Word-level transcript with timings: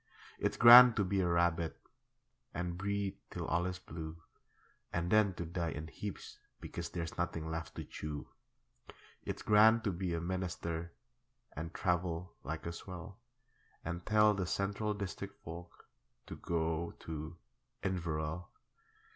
It's 0.39 0.57
grand 0.57 0.95
to 0.95 1.03
be 1.03 1.21
a 1.21 1.27
rabbit 1.27 1.79
And 2.55 2.75
breed 2.75 3.17
till 3.29 3.45
all 3.45 3.67
is 3.67 3.77
blue, 3.77 4.17
And 4.91 5.11
then 5.11 5.35
to 5.35 5.45
die 5.45 5.69
in 5.69 5.89
heaps 5.89 6.39
because 6.59 6.89
There's 6.89 7.19
nothing 7.19 7.51
left 7.51 7.75
to 7.75 7.83
chew. 7.83 8.27
It's 9.25 9.43
grand 9.43 9.83
to 9.83 9.91
be 9.91 10.15
a 10.15 10.19
Minister 10.19 10.91
And 11.53 11.71
travel 11.71 12.35
like 12.43 12.65
a 12.65 12.73
swell, 12.73 13.19
And 13.85 14.03
tell 14.03 14.33
the 14.33 14.47
Central 14.47 14.95
District 14.95 15.35
folk 15.43 15.87
To 16.25 16.35
go 16.35 16.95
to 17.01 17.37
Inverell. 17.83 18.49